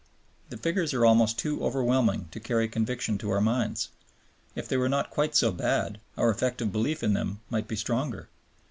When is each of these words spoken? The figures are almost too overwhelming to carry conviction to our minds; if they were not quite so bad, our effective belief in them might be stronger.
The 0.49 0.57
figures 0.57 0.95
are 0.95 1.05
almost 1.05 1.37
too 1.37 1.63
overwhelming 1.63 2.27
to 2.31 2.39
carry 2.39 2.67
conviction 2.67 3.19
to 3.19 3.29
our 3.29 3.39
minds; 3.39 3.89
if 4.55 4.67
they 4.67 4.75
were 4.75 4.89
not 4.89 5.11
quite 5.11 5.35
so 5.35 5.51
bad, 5.51 5.99
our 6.17 6.31
effective 6.31 6.71
belief 6.71 7.03
in 7.03 7.13
them 7.13 7.39
might 7.51 7.67
be 7.67 7.75
stronger. 7.75 8.27